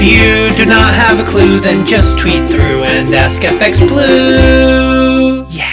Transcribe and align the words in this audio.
If 0.00 0.04
you 0.04 0.56
do 0.56 0.64
not 0.64 0.94
have 0.94 1.18
a 1.18 1.28
clue, 1.28 1.58
then 1.58 1.84
just 1.84 2.16
tweet 2.16 2.48
through 2.48 2.84
and 2.84 3.12
ask 3.12 3.42
FX 3.42 3.80
Blue. 3.88 5.44
Yeah. 5.48 5.66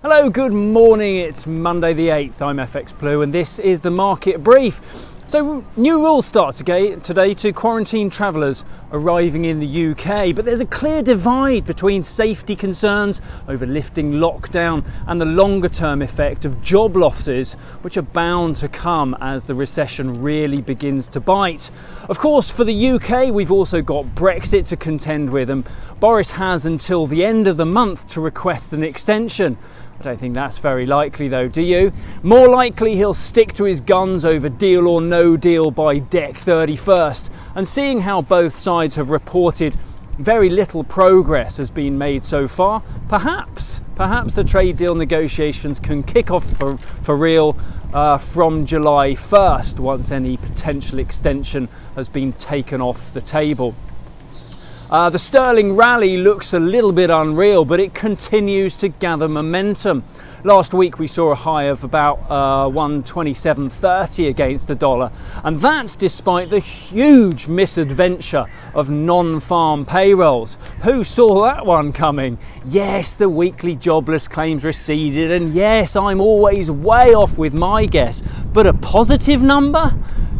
Hello, 0.00 0.30
good 0.30 0.52
morning. 0.52 1.16
It's 1.16 1.44
Monday 1.44 1.92
the 1.92 2.06
8th. 2.06 2.40
I'm 2.40 2.58
FX 2.58 2.96
Blue 2.96 3.20
and 3.22 3.34
this 3.34 3.58
is 3.58 3.80
the 3.80 3.90
market 3.90 4.44
brief. 4.44 4.80
So, 5.28 5.64
new 5.76 6.04
rules 6.04 6.26
start 6.26 6.56
today 6.56 7.34
to 7.34 7.52
quarantine 7.54 8.10
travellers 8.10 8.66
arriving 8.90 9.46
in 9.46 9.60
the 9.60 9.92
UK, 9.92 10.34
but 10.34 10.44
there's 10.44 10.60
a 10.60 10.66
clear 10.66 11.00
divide 11.00 11.64
between 11.64 12.02
safety 12.02 12.54
concerns 12.54 13.22
over 13.48 13.64
lifting 13.64 14.14
lockdown 14.14 14.84
and 15.06 15.18
the 15.18 15.24
longer 15.24 15.70
term 15.70 16.02
effect 16.02 16.44
of 16.44 16.60
job 16.60 16.96
losses, 16.96 17.54
which 17.80 17.96
are 17.96 18.02
bound 18.02 18.56
to 18.56 18.68
come 18.68 19.16
as 19.20 19.44
the 19.44 19.54
recession 19.54 20.20
really 20.20 20.60
begins 20.60 21.08
to 21.08 21.20
bite. 21.20 21.70
Of 22.10 22.18
course, 22.18 22.50
for 22.50 22.64
the 22.64 22.88
UK, 22.90 23.32
we've 23.32 23.52
also 23.52 23.80
got 23.80 24.04
Brexit 24.14 24.68
to 24.68 24.76
contend 24.76 25.30
with, 25.30 25.48
and 25.48 25.66
Boris 25.98 26.32
has 26.32 26.66
until 26.66 27.06
the 27.06 27.24
end 27.24 27.46
of 27.46 27.56
the 27.56 27.64
month 27.64 28.08
to 28.08 28.20
request 28.20 28.74
an 28.74 28.82
extension. 28.82 29.56
I 30.02 30.06
don't 30.06 30.18
think 30.18 30.34
that's 30.34 30.58
very 30.58 30.84
likely, 30.84 31.28
though, 31.28 31.46
do 31.46 31.62
you? 31.62 31.92
More 32.24 32.48
likely 32.48 32.96
he'll 32.96 33.14
stick 33.14 33.52
to 33.54 33.62
his 33.62 33.80
guns 33.80 34.24
over 34.24 34.48
deal 34.48 34.88
or 34.88 35.00
no 35.00 35.11
deal 35.12 35.70
by 35.70 36.00
Dec 36.00 36.32
31st. 36.32 37.28
And 37.54 37.68
seeing 37.68 38.00
how 38.00 38.22
both 38.22 38.56
sides 38.56 38.94
have 38.94 39.10
reported 39.10 39.76
very 40.18 40.48
little 40.48 40.84
progress 40.84 41.56
has 41.58 41.70
been 41.70 41.98
made 41.98 42.24
so 42.24 42.48
far, 42.48 42.82
perhaps, 43.08 43.80
perhaps 43.94 44.34
the 44.34 44.44
trade 44.44 44.76
deal 44.76 44.94
negotiations 44.94 45.78
can 45.78 46.02
kick 46.02 46.30
off 46.30 46.44
for, 46.56 46.76
for 46.76 47.16
real 47.16 47.56
uh, 47.92 48.16
from 48.16 48.64
July 48.64 49.10
1st 49.10 49.78
once 49.80 50.10
any 50.10 50.36
potential 50.36 50.98
extension 50.98 51.68
has 51.94 52.08
been 52.08 52.32
taken 52.32 52.80
off 52.80 53.12
the 53.12 53.20
table. 53.20 53.74
Uh, 54.92 55.08
the 55.08 55.18
sterling 55.18 55.74
rally 55.74 56.18
looks 56.18 56.52
a 56.52 56.58
little 56.60 56.92
bit 56.92 57.08
unreal, 57.08 57.64
but 57.64 57.80
it 57.80 57.94
continues 57.94 58.76
to 58.76 58.88
gather 58.88 59.26
momentum. 59.26 60.04
Last 60.44 60.74
week 60.74 60.98
we 60.98 61.06
saw 61.06 61.30
a 61.30 61.34
high 61.34 61.62
of 61.62 61.82
about 61.82 62.18
uh, 62.28 62.68
127.30 62.68 64.28
against 64.28 64.68
the 64.68 64.74
dollar, 64.74 65.10
and 65.44 65.56
that's 65.56 65.96
despite 65.96 66.50
the 66.50 66.58
huge 66.58 67.48
misadventure 67.48 68.44
of 68.74 68.90
non 68.90 69.40
farm 69.40 69.86
payrolls. 69.86 70.58
Who 70.82 71.04
saw 71.04 71.42
that 71.44 71.64
one 71.64 71.94
coming? 71.94 72.36
Yes, 72.62 73.16
the 73.16 73.30
weekly 73.30 73.74
jobless 73.74 74.28
claims 74.28 74.62
receded, 74.62 75.30
and 75.30 75.54
yes, 75.54 75.96
I'm 75.96 76.20
always 76.20 76.70
way 76.70 77.14
off 77.14 77.38
with 77.38 77.54
my 77.54 77.86
guess, 77.86 78.22
but 78.52 78.66
a 78.66 78.74
positive 78.74 79.40
number? 79.40 79.94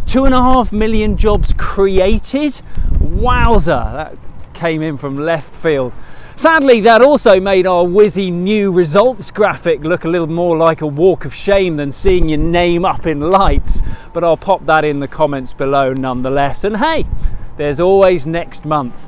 Two 0.05 0.27
and 0.27 0.35
a 0.35 0.43
half 0.43 0.73
million 0.75 1.17
jobs 1.17 1.55
created? 1.57 2.61
Wowza! 2.99 3.93
That 3.95 4.19
came 4.63 4.81
in 4.81 4.97
from 4.97 5.17
left 5.17 5.53
field. 5.53 5.93
Sadly, 6.37 6.81
that 6.83 7.03
also 7.03 7.41
made 7.41 7.67
our 7.67 7.85
whizzy 7.85 8.33
new 8.33 8.71
results 8.71 9.33
graphic 9.33 9.81
look 9.81 10.05
a 10.05 10.09
little 10.09 10.29
more 10.29 10.57
like 10.57 10.83
a 10.83 10.87
walk 10.87 11.25
of 11.25 11.35
shame 11.35 11.75
than 11.75 11.91
seeing 11.91 12.29
your 12.29 12.39
name 12.39 12.85
up 12.85 13.05
in 13.05 13.21
lights, 13.21 13.83
but 14.13 14.23
I'll 14.23 14.37
pop 14.37 14.65
that 14.67 14.85
in 14.85 15.01
the 15.01 15.09
comments 15.09 15.53
below 15.53 15.93
nonetheless. 15.93 16.63
And 16.63 16.77
hey, 16.77 17.07
there's 17.57 17.81
always 17.81 18.25
next 18.25 18.65
month. 18.65 19.05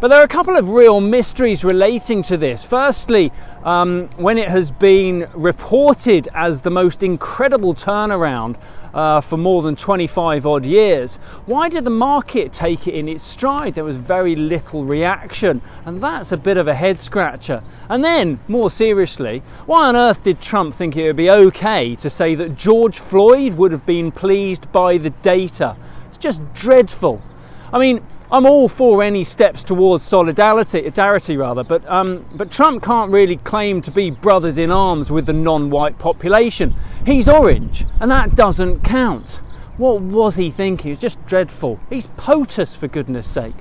But 0.00 0.08
there 0.08 0.20
are 0.20 0.24
a 0.24 0.28
couple 0.28 0.56
of 0.56 0.68
real 0.68 1.00
mysteries 1.00 1.64
relating 1.64 2.22
to 2.22 2.36
this. 2.36 2.62
Firstly, 2.62 3.32
um, 3.64 4.06
when 4.16 4.38
it 4.38 4.48
has 4.48 4.70
been 4.70 5.28
reported 5.34 6.28
as 6.34 6.62
the 6.62 6.70
most 6.70 7.02
incredible 7.02 7.74
turnaround 7.74 8.60
uh, 8.94 9.20
for 9.20 9.36
more 9.36 9.60
than 9.60 9.74
25 9.74 10.46
odd 10.46 10.64
years, 10.64 11.16
why 11.46 11.68
did 11.68 11.82
the 11.82 11.90
market 11.90 12.52
take 12.52 12.86
it 12.86 12.94
in 12.94 13.08
its 13.08 13.24
stride? 13.24 13.74
There 13.74 13.82
was 13.82 13.96
very 13.96 14.36
little 14.36 14.84
reaction, 14.84 15.60
and 15.84 16.00
that's 16.00 16.30
a 16.30 16.36
bit 16.36 16.58
of 16.58 16.68
a 16.68 16.76
head 16.76 17.00
scratcher. 17.00 17.60
And 17.88 18.04
then, 18.04 18.38
more 18.46 18.70
seriously, 18.70 19.42
why 19.66 19.88
on 19.88 19.96
earth 19.96 20.22
did 20.22 20.40
Trump 20.40 20.74
think 20.74 20.96
it 20.96 21.08
would 21.08 21.16
be 21.16 21.28
okay 21.28 21.96
to 21.96 22.08
say 22.08 22.36
that 22.36 22.54
George 22.54 23.00
Floyd 23.00 23.54
would 23.54 23.72
have 23.72 23.84
been 23.84 24.12
pleased 24.12 24.70
by 24.70 24.96
the 24.96 25.10
data? 25.10 25.76
It's 26.06 26.18
just 26.18 26.40
dreadful. 26.54 27.20
I 27.72 27.80
mean, 27.80 28.00
I'm 28.30 28.44
all 28.44 28.68
for 28.68 29.02
any 29.02 29.24
steps 29.24 29.64
towards 29.64 30.04
solidarity, 30.04 31.36
rather, 31.36 31.64
but 31.64 31.88
um, 31.88 32.26
but 32.34 32.50
Trump 32.50 32.82
can't 32.82 33.10
really 33.10 33.38
claim 33.38 33.80
to 33.80 33.90
be 33.90 34.10
brothers 34.10 34.58
in 34.58 34.70
arms 34.70 35.10
with 35.10 35.24
the 35.24 35.32
non-white 35.32 35.98
population. 35.98 36.74
He's 37.06 37.26
orange, 37.26 37.86
and 38.00 38.10
that 38.10 38.34
doesn't 38.34 38.84
count. 38.84 39.40
What 39.78 40.02
was 40.02 40.36
he 40.36 40.50
thinking? 40.50 40.92
It's 40.92 41.00
just 41.00 41.24
dreadful. 41.24 41.80
He's 41.88 42.08
POTUS, 42.18 42.76
for 42.76 42.86
goodness 42.86 43.26
sake. 43.26 43.54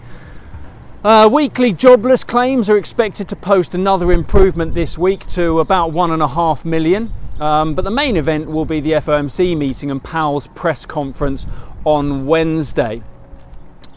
Uh, 1.01 1.29
weekly 1.31 1.71
jobless 1.71 2.25
claims 2.25 2.69
are 2.69 2.75
expected 2.75 3.29
to 3.29 3.37
post 3.37 3.73
another 3.73 4.11
improvement 4.11 4.73
this 4.73 4.97
week 4.97 5.25
to 5.27 5.61
about 5.61 5.93
one 5.93 6.11
and 6.11 6.21
a 6.21 6.27
half 6.27 6.65
million. 6.65 7.13
Um, 7.39 7.73
but 7.73 7.85
the 7.85 7.91
main 7.91 8.17
event 8.17 8.47
will 8.47 8.65
be 8.65 8.81
the 8.81 8.93
FOMC 8.93 9.57
meeting 9.57 9.91
and 9.91 10.03
Powell's 10.03 10.47
press 10.47 10.85
conference 10.85 11.45
on 11.85 12.25
Wednesday. 12.25 13.03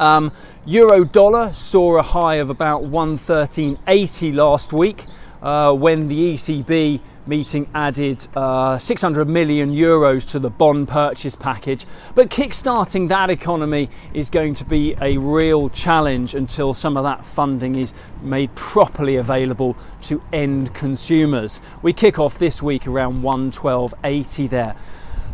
Um, 0.01 0.33
Euro 0.65 1.05
dollar 1.05 1.53
saw 1.53 1.99
a 1.99 2.03
high 2.03 2.37
of 2.37 2.49
about 2.49 2.85
113.80 2.85 4.35
last 4.35 4.73
week 4.73 5.05
uh, 5.43 5.75
when 5.75 6.09
the 6.09 6.33
ECB 6.33 7.01
meeting 7.27 7.69
added 7.75 8.27
uh, 8.35 8.79
600 8.79 9.29
million 9.29 9.71
euros 9.71 10.29
to 10.31 10.39
the 10.39 10.49
bond 10.49 10.89
purchase 10.89 11.37
package. 11.37 11.85
But 12.15 12.31
kickstarting 12.31 13.09
that 13.09 13.29
economy 13.29 13.91
is 14.15 14.31
going 14.31 14.55
to 14.55 14.65
be 14.65 14.97
a 15.03 15.19
real 15.19 15.69
challenge 15.69 16.35
until 16.35 16.73
some 16.73 16.97
of 16.97 17.05
that 17.05 17.25
funding 17.27 17.75
is 17.75 17.93
made 18.23 18.55
properly 18.55 19.17
available 19.17 19.77
to 20.03 20.23
end 20.33 20.75
consumers. 20.75 21.61
We 21.83 21.93
kick 21.93 22.19
off 22.19 22.39
this 22.39 22.63
week 22.63 22.87
around 22.87 23.23
112.80 23.23 24.49
there. 24.49 24.77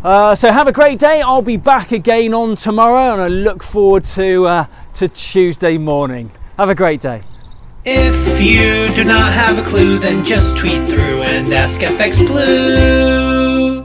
Uh, 0.02 0.34
so 0.34 0.52
have 0.52 0.68
a 0.68 0.72
great 0.72 0.98
day. 0.98 1.20
I'll 1.20 1.42
be 1.42 1.56
back 1.56 1.92
again 1.92 2.34
on 2.34 2.56
tomorrow, 2.56 3.12
and 3.12 3.20
I 3.22 3.26
look 3.26 3.62
forward 3.62 4.04
to 4.04 4.46
uh, 4.46 4.66
to 4.94 5.08
Tuesday 5.08 5.78
morning. 5.78 6.30
Have 6.56 6.70
a 6.70 6.74
great 6.74 7.00
day. 7.00 7.22
If 7.84 8.40
you 8.40 8.88
do 8.94 9.04
not 9.04 9.32
have 9.32 9.58
a 9.58 9.62
clue, 9.68 9.98
then 9.98 10.24
just 10.24 10.56
tweet 10.56 10.88
through 10.88 11.22
and 11.22 11.52
ask 11.52 11.80
FX 11.80 12.18
Blue. 12.26 13.84